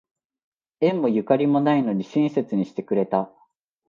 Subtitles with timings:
[0.79, 3.29] 縁もゆかりもないのに親切にしてくれた